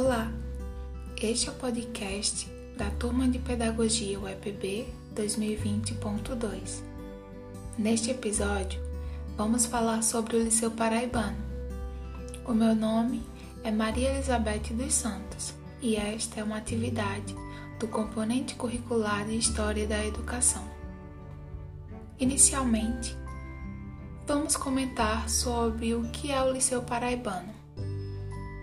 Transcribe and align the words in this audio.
Olá, 0.00 0.30
este 1.20 1.48
é 1.48 1.50
o 1.50 1.56
podcast 1.56 2.48
da 2.76 2.88
Turma 2.88 3.26
de 3.26 3.40
Pedagogia 3.40 4.20
UEPB 4.20 4.86
2020.2. 5.12 6.84
Neste 7.76 8.12
episódio, 8.12 8.80
vamos 9.36 9.66
falar 9.66 10.04
sobre 10.04 10.36
o 10.36 10.44
Liceu 10.44 10.70
Paraibano. 10.70 11.36
O 12.46 12.54
meu 12.54 12.76
nome 12.76 13.26
é 13.64 13.72
Maria 13.72 14.10
Elizabeth 14.10 14.72
dos 14.72 14.94
Santos 14.94 15.52
e 15.82 15.96
esta 15.96 16.38
é 16.38 16.44
uma 16.44 16.58
atividade 16.58 17.34
do 17.80 17.88
componente 17.88 18.54
curricular 18.54 19.26
de 19.26 19.36
História 19.36 19.84
da 19.84 20.06
Educação. 20.06 20.62
Inicialmente, 22.20 23.16
vamos 24.28 24.56
comentar 24.56 25.28
sobre 25.28 25.92
o 25.92 26.04
que 26.10 26.30
é 26.30 26.40
o 26.40 26.52
Liceu 26.52 26.82
Paraibano 26.82 27.57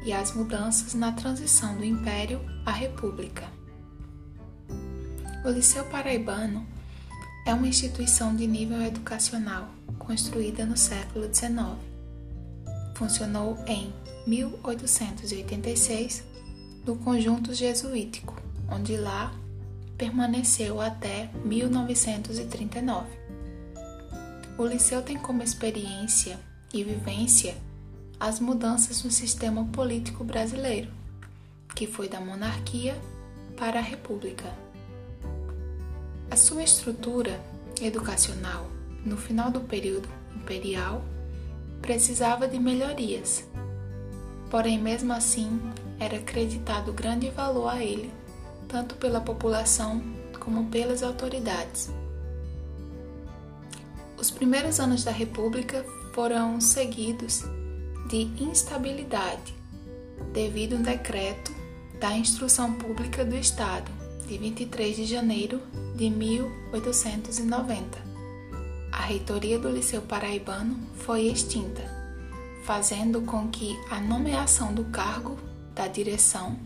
e 0.06 0.14
as 0.14 0.34
mudanças 0.34 0.94
na 0.94 1.12
transição 1.12 1.76
do 1.76 1.84
Império 1.84 2.40
à 2.66 2.72
República. 2.72 3.50
O 5.44 5.50
Liceu 5.50 5.84
Paraibano 5.86 6.66
é 7.46 7.54
uma 7.54 7.68
instituição 7.68 8.36
de 8.36 8.48
nível 8.48 8.82
educacional 8.82 9.70
construída 10.00 10.66
no 10.66 10.78
século 10.78 11.26
XIX. 11.34 11.78
Funcionou 12.96 13.58
em 13.68 13.92
1886 14.28 16.24
no 16.86 16.96
conjunto 16.98 17.54
jesuítico, 17.54 18.42
onde 18.72 18.96
lá 18.98 19.34
permaneceu 19.98 20.80
até 20.80 21.30
1939. 21.44 23.08
O 24.58 24.66
liceu 24.66 25.02
tem 25.02 25.18
como 25.18 25.44
experiência 25.44 26.40
e 26.74 26.84
vivência 26.84 27.56
as 28.20 28.40
mudanças 28.40 29.04
no 29.04 29.12
sistema 29.12 29.66
político 29.66 30.24
brasileiro, 30.24 30.92
que 31.76 31.86
foi 31.86 32.08
da 32.08 32.20
monarquia 32.20 32.96
para 33.58 33.80
a 33.80 33.84
república. 33.84 34.52
A 36.32 36.36
sua 36.36 36.64
estrutura 36.64 37.40
educacional 37.82 38.68
no 39.06 39.18
final 39.18 39.52
do 39.52 39.62
período 39.62 40.08
imperial 40.36 41.04
precisava 41.82 42.48
de 42.48 42.58
melhorias. 42.58 43.48
Porém, 44.50 44.82
mesmo 44.82 45.14
assim, 45.14 45.60
era 46.00 46.18
acreditado 46.18 46.94
grande 46.94 47.30
valor 47.30 47.68
a 47.70 47.84
ele, 47.84 48.12
tanto 48.68 48.96
pela 48.96 49.22
população 49.22 50.02
como 50.40 50.66
pelas 50.70 51.04
autoridades. 51.04 51.92
Os 54.18 54.32
primeiros 54.32 54.80
anos 54.80 55.04
da 55.04 55.12
República 55.12 55.86
foram 56.14 56.60
seguidos 56.62 57.44
de 58.08 58.30
instabilidade, 58.42 59.54
devido 60.34 60.74
a 60.74 60.78
um 60.78 60.82
decreto 60.82 61.54
da 62.00 62.16
Instrução 62.16 62.74
Pública 62.74 63.26
do 63.26 63.36
Estado, 63.36 63.92
de 64.28 64.38
23 64.38 64.96
de 64.96 65.06
janeiro 65.06 65.62
de 65.96 66.10
1890. 66.10 67.98
A 68.92 69.02
reitoria 69.02 69.60
do 69.60 69.70
Liceu 69.70 70.02
Paraibano 70.02 70.78
foi 70.98 71.24
extinta, 71.24 71.84
fazendo 72.64 73.22
com 73.22 73.48
que 73.50 73.78
a 73.90 74.00
nomeação 74.00 74.74
do 74.74 74.86
cargo 74.86 75.38
da 75.74 75.88
direção 75.88 76.58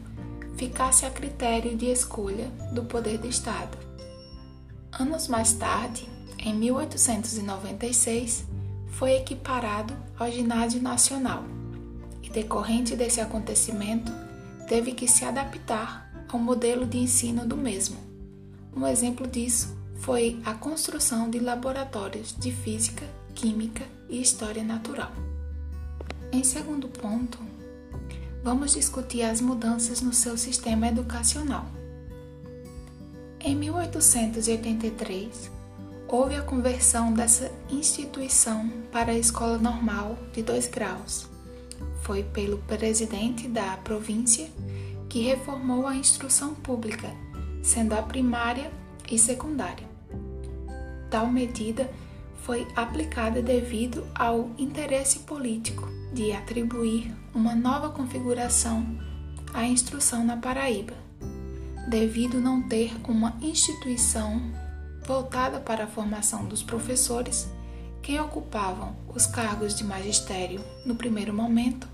ficasse 0.55 1.05
a 1.05 1.09
critério 1.09 1.75
de 1.75 1.85
escolha 1.87 2.47
do 2.73 2.83
poder 2.83 3.17
do 3.17 3.27
Estado. 3.27 3.77
Anos 4.91 5.27
mais 5.27 5.53
tarde, 5.53 6.07
em 6.37 6.53
1896, 6.53 8.45
foi 8.91 9.15
equiparado 9.15 9.95
ao 10.17 10.31
Ginásio 10.31 10.81
Nacional 10.81 11.43
e, 12.21 12.29
decorrente 12.29 12.95
desse 12.95 13.21
acontecimento, 13.21 14.11
teve 14.67 14.91
que 14.93 15.07
se 15.07 15.25
adaptar 15.25 16.11
ao 16.27 16.39
modelo 16.39 16.85
de 16.85 16.97
ensino 16.97 17.45
do 17.45 17.57
mesmo. 17.57 17.97
Um 18.75 18.85
exemplo 18.85 19.25
disso 19.27 19.75
foi 19.95 20.39
a 20.45 20.53
construção 20.53 21.29
de 21.29 21.39
laboratórios 21.39 22.35
de 22.37 22.51
física, 22.51 23.05
química 23.35 23.83
e 24.07 24.21
história 24.21 24.63
natural. 24.63 25.11
Em 26.31 26.43
segundo 26.43 26.87
ponto, 26.87 27.39
vamos 28.43 28.73
discutir 28.73 29.23
as 29.23 29.41
mudanças 29.41 30.01
no 30.01 30.13
seu 30.13 30.37
sistema 30.37 30.87
educacional. 30.87 31.65
Em 33.39 33.55
1883, 33.55 35.51
houve 36.11 36.35
a 36.35 36.41
conversão 36.41 37.13
dessa 37.13 37.51
instituição 37.69 38.67
para 38.91 39.11
a 39.11 39.17
escola 39.17 39.59
normal 39.59 40.17
de 40.33 40.41
dois 40.41 40.67
graus. 40.67 41.27
Foi 42.01 42.23
pelo 42.23 42.57
presidente 42.59 43.47
da 43.47 43.77
província 43.77 44.49
que 45.07 45.21
reformou 45.21 45.85
a 45.85 45.95
instrução 45.95 46.55
pública, 46.55 47.09
sendo 47.61 47.93
a 47.93 48.01
primária 48.01 48.71
e 49.09 49.19
secundária. 49.19 49.87
Tal 51.11 51.27
medida 51.27 51.89
foi 52.43 52.67
aplicada 52.75 53.41
devido 53.41 54.05
ao 54.15 54.49
interesse 54.57 55.19
político 55.19 55.87
de 56.11 56.31
atribuir 56.31 57.13
uma 57.35 57.53
nova 57.53 57.89
configuração 57.89 58.83
à 59.53 59.65
instrução 59.65 60.25
na 60.25 60.37
Paraíba, 60.37 60.93
devido 61.87 62.39
não 62.39 62.63
ter 62.63 62.95
uma 63.07 63.35
instituição 63.41 64.41
voltada 65.09 65.59
para 65.59 65.85
a 65.85 65.87
formação 65.87 66.45
dos 66.45 66.61
professores, 66.61 67.49
quem 67.99 68.19
ocupavam 68.19 68.95
os 69.07 69.25
cargos 69.25 69.73
de 69.73 69.83
magistério 69.83 70.63
no 70.85 70.93
primeiro 70.93 71.33
momento, 71.33 71.89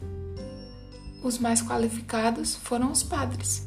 os 1.24 1.40
mais 1.40 1.62
qualificados 1.62 2.56
foram 2.58 2.92
os 2.92 3.04
padres, 3.04 3.66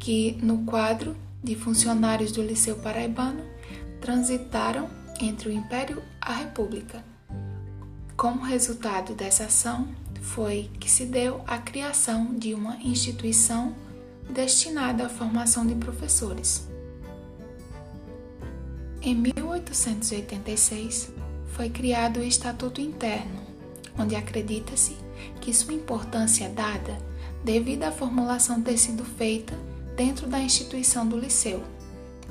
que, 0.00 0.36
no 0.42 0.64
quadro 0.64 1.16
de 1.44 1.54
funcionários 1.54 2.32
do 2.32 2.42
Liceu 2.42 2.74
Paraibano, 2.74 3.44
transitaram 4.00 4.90
entre 5.20 5.48
o 5.48 5.52
Império 5.52 5.98
e 5.98 6.02
a 6.20 6.32
República. 6.32 7.04
Como 8.16 8.44
resultado 8.44 9.14
dessa 9.14 9.44
ação, 9.44 9.86
foi 10.20 10.72
que 10.80 10.90
se 10.90 11.06
deu 11.06 11.40
a 11.46 11.58
criação 11.58 12.34
de 12.34 12.52
uma 12.52 12.76
instituição 12.78 13.76
destinada 14.28 15.06
à 15.06 15.08
formação 15.08 15.64
de 15.64 15.76
professores. 15.76 16.67
Em 19.08 19.14
1886, 19.14 21.10
foi 21.54 21.70
criado 21.70 22.20
o 22.20 22.22
Estatuto 22.22 22.78
Interno, 22.78 23.40
onde 23.98 24.14
acredita-se 24.14 24.98
que 25.40 25.54
sua 25.54 25.72
importância 25.72 26.44
é 26.44 26.50
dada 26.50 26.98
devido 27.42 27.84
à 27.84 27.90
formulação 27.90 28.60
ter 28.60 28.76
sido 28.76 29.06
feita 29.06 29.54
dentro 29.96 30.26
da 30.26 30.38
instituição 30.38 31.06
do 31.06 31.18
liceu, 31.18 31.64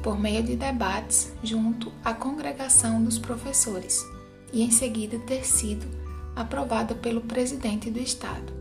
por 0.03 0.19
meio 0.19 0.43
de 0.43 0.55
debates 0.55 1.33
junto 1.41 1.91
à 2.05 2.13
congregação 2.13 3.03
dos 3.03 3.17
professores, 3.17 4.05
e 4.53 4.61
em 4.61 4.69
seguida 4.69 5.17
ter 5.17 5.47
sido 5.47 5.87
aprovada 6.35 6.93
pelo 6.93 7.21
presidente 7.21 7.89
do 7.89 7.97
Estado. 7.97 8.53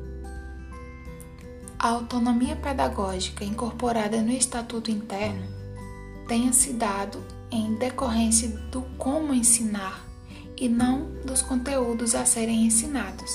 A 1.78 1.90
autonomia 1.90 2.56
pedagógica 2.56 3.44
incorporada 3.44 4.22
no 4.22 4.32
Estatuto 4.32 4.90
Interno 4.90 5.46
tenha 6.26 6.50
se 6.54 6.72
dado 6.72 7.35
em 7.50 7.74
decorrência 7.76 8.48
do 8.70 8.82
como 8.98 9.32
ensinar 9.32 10.04
e 10.56 10.68
não 10.68 11.10
dos 11.24 11.42
conteúdos 11.42 12.14
a 12.14 12.24
serem 12.24 12.66
ensinados, 12.66 13.30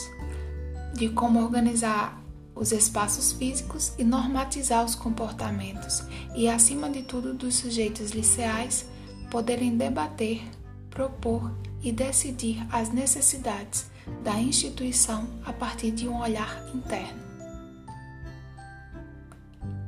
de 0.93 1.09
como 1.09 1.41
organizar 1.41 2.21
os 2.55 2.71
espaços 2.71 3.31
físicos 3.31 3.93
e 3.97 4.03
normatizar 4.03 4.83
os 4.83 4.95
comportamentos, 4.95 6.03
e 6.35 6.49
acima 6.49 6.89
de 6.89 7.01
tudo 7.01 7.33
dos 7.33 7.55
sujeitos 7.55 8.11
liceais 8.11 8.85
poderem 9.29 9.77
debater, 9.77 10.41
propor 10.89 11.51
e 11.81 11.91
decidir 11.91 12.65
as 12.71 12.91
necessidades 12.91 13.89
da 14.23 14.39
instituição 14.39 15.27
a 15.45 15.53
partir 15.53 15.91
de 15.91 16.07
um 16.07 16.19
olhar 16.19 16.69
interno. 16.75 17.21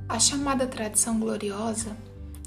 A 0.07 0.19
chamada 0.19 0.67
tradição 0.67 1.19
gloriosa 1.19 1.97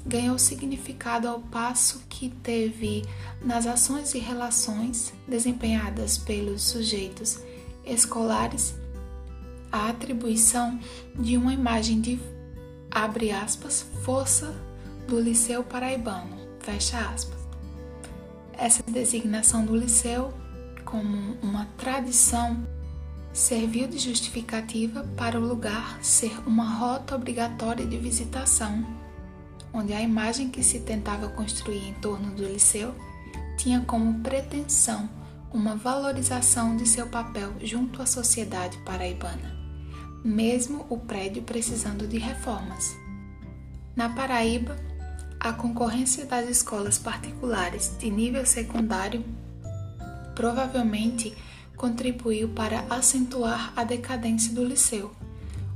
ganhou 0.07 0.39
significado 0.39 1.27
ao 1.27 1.39
passo 1.39 2.03
que 2.09 2.29
teve 2.29 3.03
nas 3.41 3.67
ações 3.67 4.13
e 4.13 4.19
relações 4.19 5.13
desempenhadas 5.27 6.17
pelos 6.17 6.63
sujeitos 6.63 7.39
escolares 7.85 8.75
a 9.71 9.89
atribuição 9.89 10.79
de 11.15 11.37
uma 11.37 11.53
imagem 11.53 11.99
de 11.99 12.19
abre 12.89 13.31
aspas 13.31 13.85
força 14.03 14.55
do 15.07 15.19
Liceu 15.19 15.63
Paraibano 15.63 16.37
fecha 16.59 16.99
aspas. 16.99 17.37
Essa 18.53 18.83
designação 18.83 19.65
do 19.65 19.75
liceu 19.75 20.33
como 20.83 21.37
uma 21.41 21.65
tradição 21.77 22.65
serviu 23.31 23.87
de 23.87 23.99
justificativa 23.99 25.07
para 25.15 25.39
o 25.39 25.45
lugar 25.45 26.03
ser 26.03 26.31
uma 26.47 26.67
rota 26.67 27.15
obrigatória 27.15 27.85
de 27.85 27.97
visitação 27.97 28.83
onde 29.73 29.93
a 29.93 30.01
imagem 30.01 30.49
que 30.49 30.63
se 30.63 30.79
tentava 30.79 31.27
construir 31.29 31.89
em 31.89 31.93
torno 31.95 32.31
do 32.31 32.43
liceu 32.43 32.93
tinha 33.57 33.81
como 33.81 34.19
pretensão 34.21 35.09
uma 35.53 35.75
valorização 35.75 36.75
de 36.75 36.87
seu 36.87 37.07
papel 37.07 37.53
junto 37.61 38.01
à 38.01 38.05
sociedade 38.05 38.77
paraibana, 38.79 39.55
mesmo 40.23 40.85
o 40.89 40.97
prédio 40.97 41.41
precisando 41.41 42.07
de 42.07 42.17
reformas. 42.17 42.95
Na 43.95 44.09
Paraíba, 44.09 44.77
a 45.39 45.53
concorrência 45.53 46.25
das 46.25 46.49
escolas 46.49 46.97
particulares 46.97 47.95
de 47.99 48.09
nível 48.09 48.45
secundário 48.45 49.23
provavelmente 50.35 51.35
contribuiu 51.75 52.49
para 52.49 52.85
acentuar 52.89 53.71
a 53.75 53.83
decadência 53.83 54.53
do 54.53 54.63
liceu, 54.63 55.11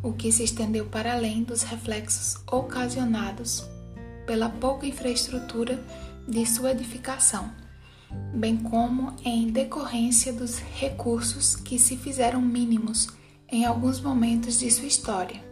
o 0.03 0.13
que 0.13 0.31
se 0.31 0.44
estendeu 0.44 0.85
para 0.85 1.13
além 1.13 1.44
dos 1.44 1.63
reflexos 1.63 2.37
ocasionados 2.51 3.67
pela 4.31 4.48
pouca 4.48 4.88
infraestrutura 4.88 5.78
de 6.25 6.45
sua 6.45 6.72
edificação, 6.72 7.51
bem 8.33 8.56
como 8.56 9.13
em 9.25 9.50
decorrência 9.50 10.31
dos 10.31 10.57
recursos 10.57 11.57
que 11.57 11.78
se 11.78 11.98
fizeram 11.98 12.42
mínimos 12.42 13.10
em 13.51 13.66
alguns 13.66 14.00
momentos 14.00 14.57
de 14.57 14.72
sua 14.72 14.88
história. 14.88 15.44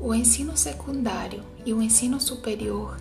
O 0.00 0.12
ensino 0.12 0.56
secundário 0.56 1.44
e 1.64 1.72
o 1.72 1.80
ensino 1.80 2.20
superior 2.20 2.96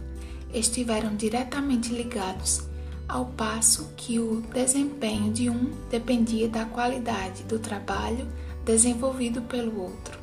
estiveram 0.54 1.16
diretamente 1.16 1.92
ligados, 1.92 2.62
ao 3.08 3.26
passo 3.26 3.90
que 3.98 4.20
o 4.20 4.42
desempenho 4.54 5.34
de 5.34 5.50
um 5.50 5.72
dependia 5.90 6.48
da 6.48 6.66
qualidade 6.66 7.42
do 7.46 7.58
trabalho 7.58 8.28
desenvolvido 8.64 9.42
pelo 9.42 9.82
outro. 9.82 10.20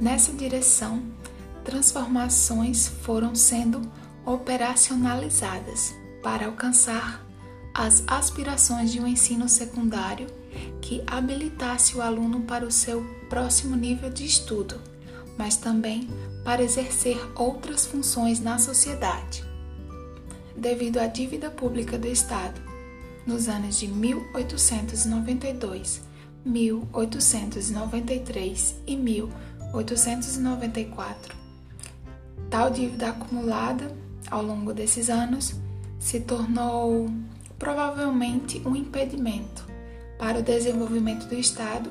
Nessa 0.00 0.32
direção, 0.32 1.02
transformações 1.64 2.86
foram 2.86 3.34
sendo 3.34 3.82
operacionalizadas 4.24 5.92
para 6.22 6.46
alcançar 6.46 7.26
as 7.74 8.04
aspirações 8.06 8.92
de 8.92 9.00
um 9.00 9.06
ensino 9.06 9.48
secundário 9.48 10.26
que 10.80 11.02
habilitasse 11.06 11.96
o 11.96 12.02
aluno 12.02 12.42
para 12.42 12.64
o 12.64 12.70
seu 12.70 13.04
próximo 13.28 13.74
nível 13.74 14.08
de 14.10 14.24
estudo, 14.24 14.80
mas 15.36 15.56
também 15.56 16.08
para 16.44 16.62
exercer 16.62 17.18
outras 17.34 17.84
funções 17.86 18.38
na 18.38 18.56
sociedade. 18.58 19.42
Devido 20.56 20.98
à 20.98 21.08
dívida 21.08 21.50
pública 21.50 21.98
do 21.98 22.06
Estado, 22.06 22.60
nos 23.26 23.48
anos 23.48 23.76
de 23.78 23.88
1892, 23.88 26.02
1893 26.44 28.76
e 28.86 28.96
1894, 28.96 31.43
tal 32.54 32.70
dívida 32.70 33.08
acumulada 33.08 33.90
ao 34.30 34.40
longo 34.40 34.72
desses 34.72 35.10
anos 35.10 35.56
se 35.98 36.20
tornou 36.20 37.10
provavelmente 37.58 38.62
um 38.64 38.76
impedimento 38.76 39.66
para 40.16 40.38
o 40.38 40.42
desenvolvimento 40.42 41.26
do 41.26 41.34
Estado, 41.34 41.90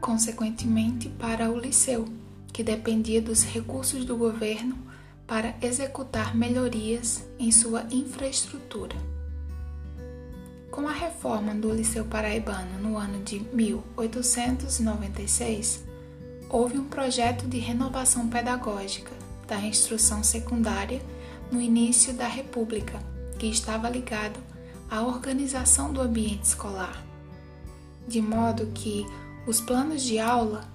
consequentemente 0.00 1.08
para 1.10 1.48
o 1.48 1.56
liceu, 1.56 2.08
que 2.52 2.64
dependia 2.64 3.22
dos 3.22 3.44
recursos 3.44 4.04
do 4.04 4.16
governo 4.16 4.76
para 5.28 5.54
executar 5.62 6.36
melhorias 6.36 7.24
em 7.38 7.52
sua 7.52 7.86
infraestrutura. 7.92 8.96
Com 10.72 10.88
a 10.88 10.92
reforma 10.92 11.54
do 11.54 11.72
Liceu 11.72 12.04
Paraibano 12.04 12.80
no 12.82 12.98
ano 12.98 13.22
de 13.22 13.38
1896, 13.54 15.88
houve 16.50 16.76
um 16.76 16.84
projeto 16.84 17.46
de 17.46 17.58
renovação 17.58 18.28
pedagógica 18.28 19.12
da 19.46 19.60
instrução 19.60 20.22
secundária 20.22 21.00
no 21.50 21.60
início 21.60 22.12
da 22.12 22.26
República, 22.26 22.98
que 23.38 23.46
estava 23.46 23.88
ligado 23.88 24.38
à 24.90 25.02
organização 25.02 25.92
do 25.92 26.00
ambiente 26.00 26.44
escolar, 26.44 27.04
de 28.06 28.20
modo 28.20 28.66
que 28.74 29.06
os 29.46 29.60
planos 29.60 30.02
de 30.02 30.18
aula, 30.18 30.68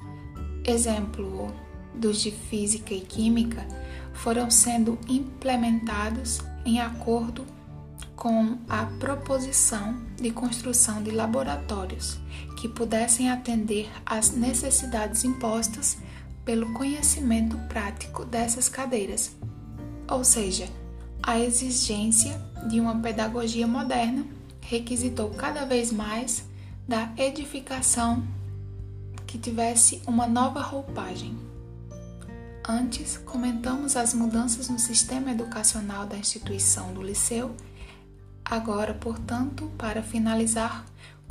exemplo 0.63 1.53
dos 1.93 2.21
de 2.21 2.31
física 2.31 2.93
e 2.93 3.01
química, 3.01 3.65
foram 4.13 4.49
sendo 4.49 4.97
implementados 5.07 6.39
em 6.65 6.79
acordo 6.79 7.45
com 8.15 8.57
a 8.69 8.85
proposição 8.85 9.95
de 10.15 10.31
construção 10.31 11.03
de 11.03 11.11
laboratórios 11.11 12.17
que 12.65 12.69
pudessem 12.69 13.29
atender 13.29 13.91
às 14.03 14.31
necessidades 14.31 15.23
impostas 15.23 15.99
pelo 16.43 16.73
conhecimento 16.73 17.55
prático 17.69 18.25
dessas 18.25 18.67
cadeiras, 18.67 19.35
ou 20.09 20.23
seja, 20.23 20.67
a 21.21 21.39
exigência 21.39 22.41
de 22.67 22.79
uma 22.79 22.99
pedagogia 22.99 23.67
moderna 23.67 24.25
requisitou 24.61 25.29
cada 25.29 25.63
vez 25.63 25.91
mais 25.91 26.43
da 26.87 27.13
edificação 27.17 28.27
que 29.27 29.37
tivesse 29.37 30.01
uma 30.07 30.25
nova 30.25 30.59
roupagem. 30.59 31.37
Antes, 32.67 33.15
comentamos 33.15 33.95
as 33.95 34.15
mudanças 34.15 34.69
no 34.69 34.79
sistema 34.79 35.29
educacional 35.29 36.07
da 36.07 36.17
instituição 36.17 36.91
do 36.95 37.03
liceu. 37.03 37.55
Agora, 38.43 38.95
portanto, 38.95 39.71
para 39.77 40.01
finalizar, 40.01 40.83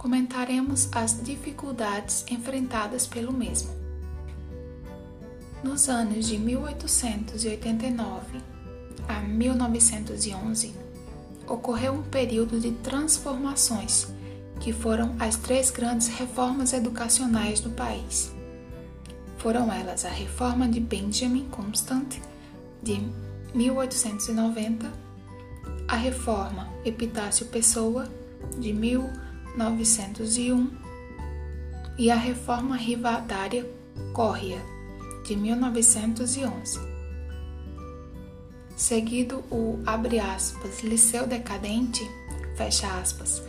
comentaremos 0.05 0.89
as 0.93 1.19
dificuldades 1.23 2.27
enfrentadas 2.29 3.07
pelo 3.07 3.33
mesmo. 3.33 3.71
Nos 5.63 5.89
anos 5.89 6.29
de 6.29 6.37
1889 6.37 8.39
a 9.09 9.21
1911, 9.21 10.75
ocorreu 11.49 11.95
um 11.95 12.03
período 12.03 12.61
de 12.61 12.73
transformações, 12.73 14.09
que 14.61 14.75
foram 14.75 15.17
as 15.19 15.37
três 15.37 15.71
grandes 15.71 16.09
reformas 16.09 16.75
educacionais 16.75 17.61
do 17.61 17.71
país. 17.71 18.31
Foram 19.39 19.73
elas 19.73 20.05
a 20.05 20.11
Reforma 20.11 20.69
de 20.69 20.81
Benjamin 20.81 21.49
Constant, 21.49 22.17
de 22.83 23.01
1890, 23.55 24.93
a 25.89 25.97
Reforma 25.97 26.69
Epitácio 26.85 27.47
Pessoa, 27.47 28.07
de 28.59 28.71
1901, 29.55 30.71
e 31.97 32.11
a 32.11 32.17
Reforma 32.17 32.77
Rivadária 32.77 33.65
Córrea, 34.13 34.61
de 35.25 35.37
1911. 35.37 36.81
Seguido 38.77 39.45
o 39.51 39.81
abre 39.87 40.19
aspas, 40.19 40.83
liceu 40.83 41.27
decadente, 41.27 42.03
fecha 42.57 42.89
aspas, 42.99 43.41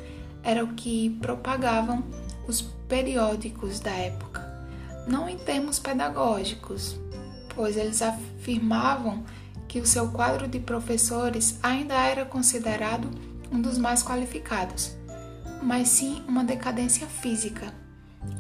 era 0.44 0.63
o 0.63 0.74
que 0.74 1.10
propagavam 1.22 2.04
os 2.48 2.62
periódicos 2.88 3.80
da 3.80 3.92
época. 3.92 4.45
Não 5.07 5.28
em 5.28 5.38
termos 5.38 5.80
pedagógicos, 5.80 6.95
pois 7.56 7.76
eles 7.76 8.02
afirmavam 8.02 9.24
que 9.68 9.80
o 9.80 9.85
seu 9.85 10.09
quadro 10.09 10.47
de 10.47 10.59
professores 10.59 11.57
ainda 11.64 11.95
era 11.95 12.24
considerado 12.24 13.09
um 13.52 13.59
dos 13.59 13.78
mais 13.78 14.04
qualificados, 14.04 14.95
mas 15.62 15.90
sim 15.90 16.24
uma 16.28 16.44
decadência 16.44 17.07
física, 17.07 17.74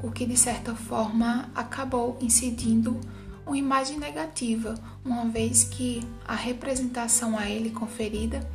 o 0.01 0.11
que 0.11 0.25
de 0.25 0.37
certa 0.37 0.75
forma 0.75 1.49
acabou 1.55 2.17
incidindo 2.21 2.99
uma 3.45 3.57
imagem 3.57 3.99
negativa, 3.99 4.75
uma 5.03 5.25
vez 5.25 5.63
que 5.63 6.01
a 6.27 6.35
representação 6.35 7.37
a 7.37 7.49
ele 7.49 7.69
conferida 7.69 8.47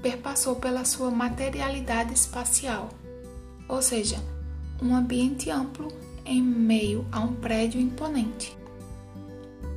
perpassou 0.00 0.56
pela 0.56 0.84
sua 0.84 1.10
materialidade 1.10 2.12
espacial, 2.12 2.90
ou 3.68 3.82
seja, 3.82 4.16
um 4.80 4.94
ambiente 4.94 5.50
amplo 5.50 5.88
em 6.24 6.42
meio 6.42 7.06
a 7.10 7.20
um 7.20 7.34
prédio 7.34 7.80
imponente. 7.80 8.56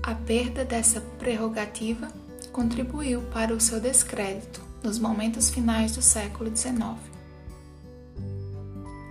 A 0.01 0.13
perda 0.13 0.63
dessa 0.63 1.01
prerrogativa 1.01 2.07
contribuiu 2.51 3.21
para 3.33 3.53
o 3.53 3.59
seu 3.59 3.79
descrédito 3.79 4.61
nos 4.83 4.99
momentos 4.99 5.49
finais 5.49 5.95
do 5.95 6.01
século 6.01 6.55
XIX. 6.55 6.95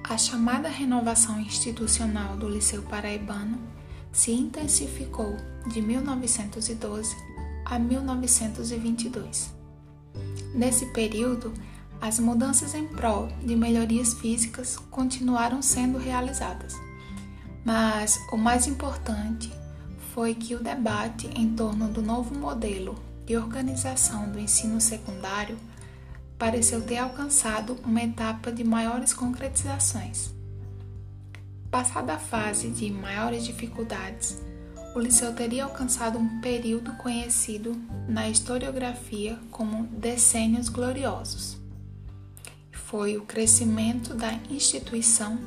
A 0.07 0.19
chamada 0.19 0.69
renovação 0.69 1.41
institucional 1.41 2.37
do 2.37 2.47
Liceu 2.47 2.83
Paraibano 2.83 3.59
se 4.13 4.33
intensificou 4.33 5.35
de 5.73 5.81
1912 5.81 7.17
a 7.65 7.79
1922. 7.79 9.51
Nesse 10.55 10.85
período, 10.93 11.55
as 12.03 12.19
mudanças 12.19 12.75
em 12.75 12.87
prol 12.87 13.29
de 13.43 13.57
melhorias 13.57 14.13
físicas 14.13 14.77
continuaram 14.91 15.63
sendo 15.63 15.97
realizadas, 15.97 16.75
mas 17.65 18.21
o 18.31 18.37
mais 18.37 18.67
importante 18.67 19.51
foi 20.13 20.35
que 20.35 20.55
o 20.55 20.63
debate 20.63 21.29
em 21.35 21.57
torno 21.57 21.89
do 21.89 22.03
novo 22.03 22.39
modelo 22.39 22.95
de 23.25 23.39
organização 23.39 24.31
do 24.31 24.39
ensino 24.39 24.83
secundário 24.83 25.57
pareceu 26.39 26.83
ter 26.83 26.99
alcançado 26.99 27.77
uma 27.85 28.03
etapa 28.03 28.51
de 28.51 28.65
maiores 28.65 29.13
concretizações. 29.13 30.35
Passada 31.71 32.15
a 32.15 32.19
fase 32.19 32.69
de 32.69 32.91
maiores 32.91 33.45
dificuldades, 33.45 34.41
o 34.95 35.01
liceu 35.01 35.35
teria 35.35 35.65
alcançado 35.65 36.19
um 36.19 36.41
período 36.41 36.93
conhecido 36.93 37.77
na 38.09 38.29
historiografia 38.29 39.39
como 39.51 39.85
decênios 39.89 40.69
gloriosos. 40.69 41.57
Foi 42.71 43.17
o 43.17 43.23
crescimento 43.23 44.15
da 44.15 44.35
instituição 44.49 45.39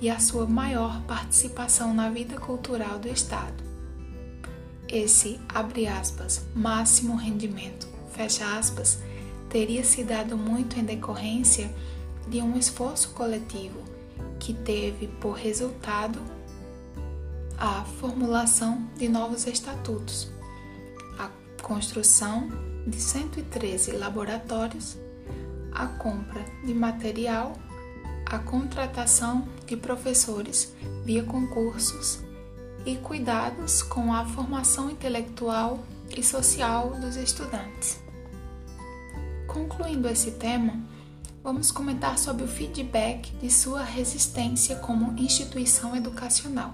e 0.00 0.08
a 0.08 0.20
sua 0.20 0.46
maior 0.46 1.02
participação 1.02 1.92
na 1.92 2.10
vida 2.10 2.38
cultural 2.38 2.98
do 2.98 3.08
Estado. 3.08 3.64
Esse, 4.88 5.40
abre 5.48 5.88
aspas, 5.88 6.46
máximo 6.54 7.16
rendimento, 7.16 7.88
fecha 8.12 8.56
aspas, 8.56 9.00
teria 9.52 9.84
se 9.84 10.02
dado 10.02 10.34
muito 10.34 10.80
em 10.80 10.82
decorrência 10.82 11.70
de 12.26 12.40
um 12.40 12.56
esforço 12.56 13.10
coletivo 13.10 13.78
que 14.40 14.54
teve 14.54 15.08
por 15.20 15.32
resultado 15.32 16.18
a 17.58 17.84
formulação 18.00 18.88
de 18.96 19.10
novos 19.10 19.46
estatutos, 19.46 20.32
a 21.18 21.30
construção 21.62 22.48
de 22.86 22.98
113 22.98 23.92
laboratórios, 23.92 24.96
a 25.70 25.86
compra 25.86 26.42
de 26.64 26.72
material, 26.72 27.52
a 28.24 28.38
contratação 28.38 29.46
de 29.66 29.76
professores 29.76 30.72
via 31.04 31.24
concursos 31.24 32.20
e 32.86 32.96
cuidados 32.96 33.82
com 33.82 34.14
a 34.14 34.24
formação 34.24 34.90
intelectual 34.90 35.78
e 36.16 36.22
social 36.22 36.96
dos 36.98 37.16
estudantes. 37.16 38.01
Concluindo 39.52 40.08
esse 40.08 40.30
tema, 40.30 40.80
vamos 41.44 41.70
comentar 41.70 42.18
sobre 42.18 42.42
o 42.42 42.48
feedback 42.48 43.30
de 43.36 43.52
sua 43.52 43.82
resistência 43.82 44.76
como 44.76 45.12
instituição 45.20 45.94
educacional. 45.94 46.72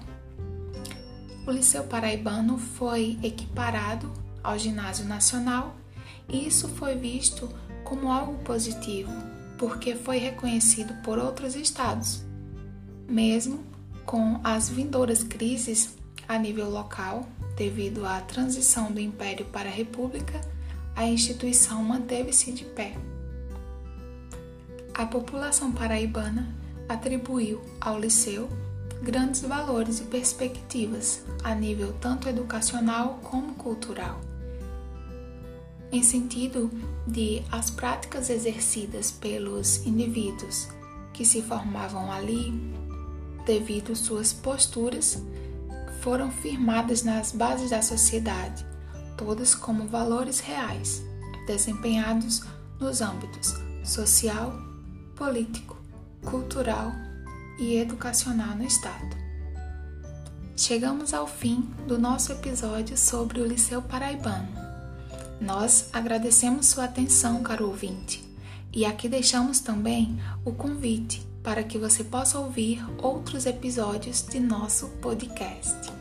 O 1.45 1.51
Liceu 1.51 1.83
Paraibano 1.83 2.57
foi 2.57 3.19
equiparado 3.21 4.09
ao 4.41 4.57
Ginásio 4.57 5.05
Nacional 5.05 5.75
e 6.29 6.47
isso 6.47 6.69
foi 6.69 6.95
visto 6.95 7.49
como 7.83 8.09
algo 8.09 8.41
positivo, 8.45 9.11
porque 9.57 9.93
foi 9.93 10.17
reconhecido 10.17 10.93
por 11.03 11.19
outros 11.19 11.57
estados. 11.57 12.23
Mesmo 13.09 13.61
com 14.05 14.39
as 14.41 14.69
vindouras 14.69 15.21
crises 15.21 15.97
a 16.29 16.37
nível 16.37 16.69
local, 16.69 17.27
devido 17.57 18.05
à 18.05 18.21
transição 18.21 18.89
do 18.89 19.01
Império 19.01 19.45
para 19.47 19.67
a 19.67 19.73
República, 19.73 20.39
a 20.99 21.05
instituição 21.05 21.81
manteve-se 21.81 22.51
de 22.51 22.65
pé. 22.65 22.93
A 24.93 25.05
população 25.05 25.71
paraibana 25.71 26.53
atribuiu 26.89 27.61
ao 27.79 27.97
liceu 27.97 28.49
grandes 29.01 29.39
valores 29.39 30.01
e 30.01 30.03
perspectivas 30.03 31.23
a 31.41 31.55
nível 31.55 31.93
tanto 32.01 32.27
educacional 32.27 33.17
como 33.23 33.53
cultural. 33.53 34.19
Em 35.89 36.03
sentido 36.03 36.69
de 37.07 37.43
as 37.49 37.69
práticas 37.71 38.29
exercidas 38.29 39.09
pelos 39.09 39.85
indivíduos 39.85 40.67
que 41.13 41.23
se 41.23 41.41
formavam 41.41 42.11
ali, 42.11 42.51
devido 43.45 43.95
suas 43.95 44.33
posturas, 44.33 45.23
foram 46.01 46.29
firmadas 46.29 47.03
nas 47.03 47.31
bases 47.31 47.69
da 47.69 47.81
sociedade, 47.81 48.67
todas 49.19 49.53
como 49.53 49.85
valores 49.85 50.39
reais, 50.39 51.03
desempenhados 51.45 52.41
nos 52.79 53.01
âmbitos 53.01 53.53
social, 53.83 54.53
político, 55.15 55.75
cultural 56.23 56.91
e 57.59 57.75
educacional 57.75 58.55
no 58.55 58.63
Estado. 58.63 59.17
Chegamos 60.55 61.13
ao 61.13 61.27
fim 61.27 61.69
do 61.85 61.97
nosso 61.97 62.31
episódio 62.31 62.97
sobre 62.97 63.41
o 63.41 63.45
Liceu 63.45 63.81
Paraibano. 63.81 64.47
Nós 65.41 65.89
agradecemos 65.91 66.67
sua 66.67 66.85
atenção, 66.85 67.43
caro 67.43 67.67
ouvinte, 67.67 68.23
e 68.71 68.85
aqui 68.85 69.09
deixamos 69.09 69.59
também 69.59 70.17
o 70.45 70.53
convite 70.53 71.25
para 71.43 71.63
que 71.63 71.77
você 71.77 72.03
possa 72.03 72.39
ouvir 72.39 72.85
outros 73.01 73.45
episódios 73.45 74.25
de 74.25 74.39
nosso 74.39 74.87
podcast. 75.01 75.98